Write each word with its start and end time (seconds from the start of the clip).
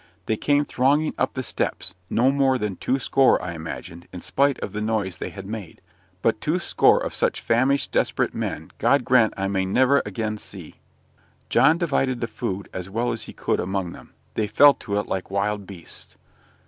They 0.25 0.35
came 0.35 0.65
thronging 0.65 1.13
up 1.19 1.35
the 1.35 1.43
steps, 1.43 1.93
not 2.09 2.33
more 2.33 2.57
than 2.57 2.75
two 2.75 2.97
score, 2.97 3.39
I 3.39 3.53
imagined, 3.53 4.07
in 4.11 4.23
spite 4.23 4.57
of 4.59 4.73
the 4.73 4.81
noise 4.81 5.19
they 5.19 5.29
had 5.29 5.45
made. 5.45 5.79
But 6.23 6.41
two 6.41 6.57
score 6.57 6.99
of 6.99 7.13
such 7.13 7.39
famished, 7.39 7.91
desperate 7.91 8.33
men, 8.33 8.71
God 8.79 9.05
grant 9.05 9.35
I 9.37 9.47
may 9.47 9.63
never 9.63 10.01
again 10.03 10.39
see! 10.39 10.77
John 11.49 11.77
divided 11.77 12.19
the 12.19 12.25
food 12.25 12.67
as 12.73 12.89
well 12.89 13.11
as 13.11 13.25
he 13.29 13.33
could 13.33 13.59
among 13.59 13.91
them; 13.91 14.15
they 14.33 14.47
fell 14.47 14.73
to 14.73 14.97
it 14.97 15.05
like 15.05 15.29
wild 15.29 15.67
beasts. 15.67 16.17